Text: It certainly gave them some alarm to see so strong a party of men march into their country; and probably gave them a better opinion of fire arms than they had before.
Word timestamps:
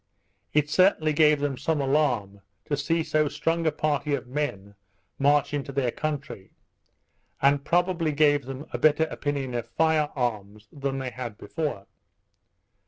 It 0.51 0.67
certainly 0.67 1.13
gave 1.13 1.39
them 1.41 1.59
some 1.59 1.79
alarm 1.79 2.41
to 2.65 2.75
see 2.75 3.03
so 3.03 3.27
strong 3.29 3.67
a 3.67 3.71
party 3.71 4.15
of 4.15 4.25
men 4.25 4.73
march 5.19 5.53
into 5.53 5.71
their 5.71 5.91
country; 5.91 6.55
and 7.39 7.63
probably 7.63 8.11
gave 8.11 8.45
them 8.45 8.65
a 8.71 8.79
better 8.79 9.03
opinion 9.11 9.53
of 9.53 9.69
fire 9.69 10.09
arms 10.15 10.67
than 10.71 10.97
they 10.97 11.11
had 11.11 11.37
before. 11.37 11.85